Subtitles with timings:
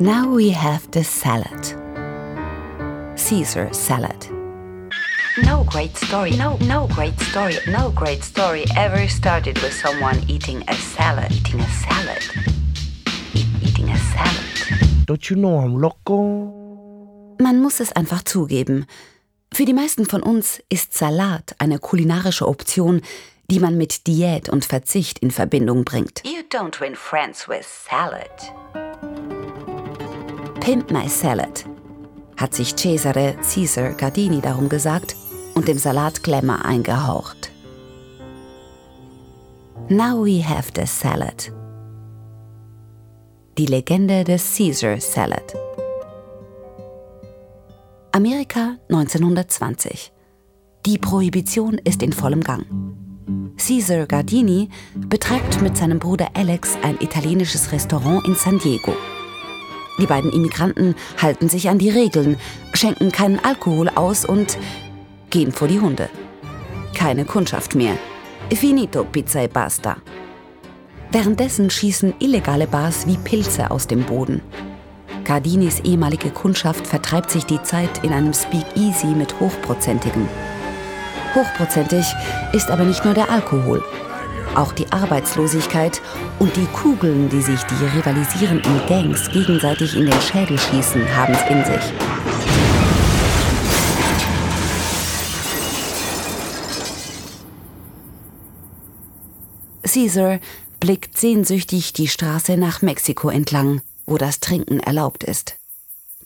[0.00, 1.64] Now we have the salad.
[3.16, 4.26] Caesar salad.
[5.44, 10.64] No great story, no, no great story, no great story ever started with someone eating
[10.66, 11.30] a salad.
[11.30, 12.22] Eating a salad.
[13.34, 15.06] E eating a salad.
[15.06, 17.36] Don't you know I'm loco?
[17.40, 18.86] Man muss es einfach zugeben.
[19.52, 23.00] Für die meisten von uns ist Salat eine kulinarische Option,
[23.48, 26.22] die man mit Diät und Verzicht in Verbindung bringt.
[26.24, 28.30] You don't win friends with salad.
[30.64, 31.66] Pimp my salad,
[32.38, 35.14] hat sich Cesare Caesar Gardini darum gesagt
[35.52, 37.52] und dem Salat Glamour eingehaucht.
[39.90, 41.52] Now we have the salad.
[43.58, 45.54] Die Legende des Caesar Salad.
[48.12, 50.12] Amerika 1920.
[50.86, 52.64] Die Prohibition ist in vollem Gang.
[53.58, 58.94] Caesar Gardini betreibt mit seinem Bruder Alex ein italienisches Restaurant in San Diego.
[59.98, 62.36] Die beiden Immigranten halten sich an die Regeln,
[62.72, 64.58] schenken keinen Alkohol aus und
[65.30, 66.08] gehen vor die Hunde.
[66.94, 67.96] Keine Kundschaft mehr.
[68.52, 69.96] Finito pizza e basta.
[71.10, 74.42] Währenddessen schießen illegale Bars wie Pilze aus dem Boden.
[75.24, 80.28] Gardinis ehemalige Kundschaft vertreibt sich die Zeit in einem Speakeasy mit Hochprozentigem.
[81.34, 82.06] Hochprozentig
[82.52, 83.82] ist aber nicht nur der Alkohol.
[84.54, 86.00] Auch die Arbeitslosigkeit
[86.38, 91.50] und die Kugeln, die sich die rivalisierenden Gangs gegenseitig in den Schädel schießen, haben es
[91.50, 91.92] in sich.
[99.82, 100.40] Caesar
[100.80, 105.56] blickt sehnsüchtig die Straße nach Mexiko entlang, wo das Trinken erlaubt ist.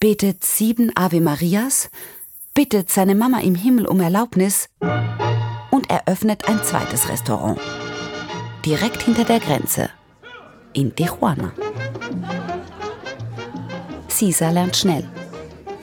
[0.00, 1.90] Betet sieben Ave Marias,
[2.54, 4.68] bittet seine Mama im Himmel um Erlaubnis
[5.70, 7.58] und eröffnet ein zweites Restaurant.
[8.68, 9.88] Direkt hinter der Grenze.
[10.74, 11.52] In Tijuana.
[14.10, 15.08] Caesar lernt schnell.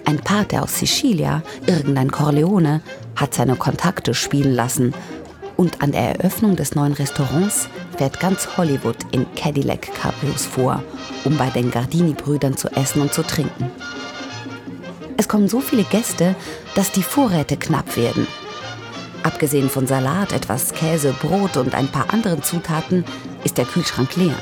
[0.06, 2.82] Ein Pate aus Sicilia, irgendein Corleone,
[3.16, 4.94] hat seine Kontakte spielen lassen
[5.58, 10.84] und an der Eröffnung des neuen Restaurants fährt ganz Hollywood in Cadillac Cabrios vor,
[11.24, 13.72] um bei den Gardini-Brüdern zu essen und zu trinken.
[15.18, 16.36] Es kommen so viele Gäste,
[16.76, 18.28] dass die Vorräte knapp werden.
[19.26, 23.04] Abgesehen von Salat, etwas Käse, Brot und ein paar anderen Zutaten
[23.44, 24.38] ist der Kühlschrank leer.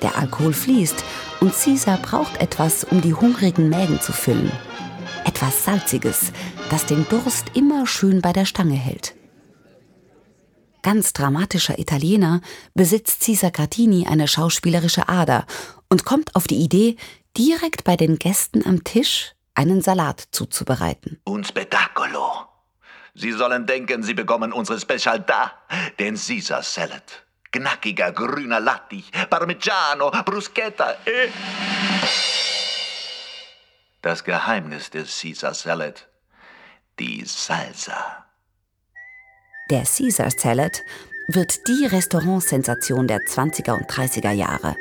[0.00, 1.04] Der Alkohol fließt
[1.40, 4.52] und Caesar braucht etwas, um die hungrigen Mägen zu füllen.
[5.24, 6.32] Etwas Salziges,
[6.70, 9.14] das den Durst immer schön bei der Stange hält
[10.84, 12.40] ganz dramatischer Italiener,
[12.74, 15.46] besitzt Cesar Gardini eine schauspielerische Ader
[15.88, 16.96] und kommt auf die Idee,
[17.36, 21.18] direkt bei den Gästen am Tisch einen Salat zuzubereiten.
[21.26, 22.53] Un spettacolo.
[23.14, 25.52] Sie sollen denken, Sie bekommen unsere Specialità,
[25.98, 27.22] den Caesar Salad.
[27.52, 31.28] Knackiger grüner Lattich, Parmigiano, Bruschetta e...
[34.02, 36.08] Das Geheimnis des Caesar Salad,
[36.98, 38.26] die Salsa.
[39.70, 40.82] Der Caesar Salad
[41.28, 44.74] wird die Restaurantsensation der 20er und 30er Jahre.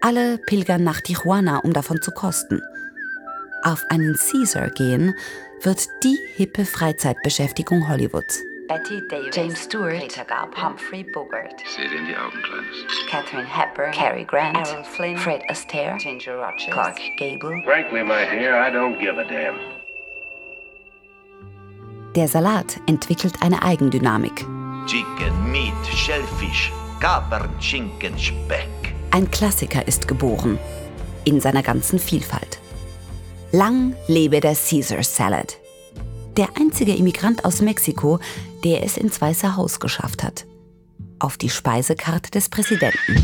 [0.00, 2.62] Alle pilgern nach Tijuana, um davon zu kosten.
[3.64, 5.14] Auf einen Caesar gehen
[5.62, 8.42] wird die hippe Freizeitbeschäftigung Hollywoods.
[8.68, 12.76] Betty Davis, James Stewart, Peter Gabriel, Humphrey Bogart, Seht in die Augen, Kleines.
[13.08, 17.62] Catherine Hepburn, Cary Grant, Errol Flynn, Fred Astaire, Ginger Rogers, Clark Gable.
[17.64, 19.54] Frankly, my dear, I don't give a damn.
[22.14, 24.44] Der Salat entwickelt eine Eigendynamik.
[24.86, 26.70] Chicken, Meat, Shellfish,
[27.00, 28.68] Kapern, Schinken, Speck.
[29.10, 30.58] Ein Klassiker ist geboren.
[31.24, 32.53] In seiner ganzen Vielfalt.
[33.54, 35.56] Lang lebe der Caesar Salad.
[36.36, 38.18] Der einzige Immigrant aus Mexiko,
[38.64, 40.44] der es ins Weiße Haus geschafft hat.
[41.20, 43.14] Auf die Speisekarte des Präsidenten.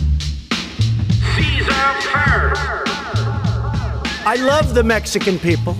[1.34, 2.62] Caesar first.
[4.24, 5.74] I love the Mexican people.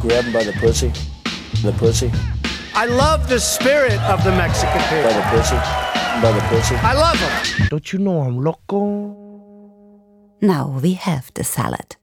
[0.00, 0.90] grab him by the pussy.
[1.62, 2.10] The pussy.
[2.74, 5.12] I love the spirit of the Mexican By people.
[5.12, 5.56] the pussy.
[6.22, 6.74] By the pussy.
[6.76, 7.68] I love them.
[7.68, 9.14] Don't you know I'm loco?
[10.40, 11.99] Now we have the salad.